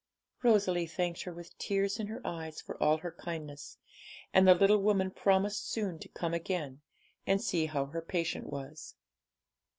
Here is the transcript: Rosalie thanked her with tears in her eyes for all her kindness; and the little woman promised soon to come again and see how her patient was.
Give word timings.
Rosalie 0.41 0.87
thanked 0.87 1.21
her 1.25 1.31
with 1.31 1.55
tears 1.59 1.99
in 1.99 2.07
her 2.07 2.25
eyes 2.25 2.59
for 2.59 2.75
all 2.81 2.97
her 2.97 3.11
kindness; 3.11 3.77
and 4.33 4.47
the 4.47 4.55
little 4.55 4.79
woman 4.79 5.11
promised 5.11 5.69
soon 5.69 5.99
to 5.99 6.09
come 6.09 6.33
again 6.33 6.81
and 7.27 7.39
see 7.39 7.67
how 7.67 7.85
her 7.85 8.01
patient 8.01 8.47
was. 8.47 8.95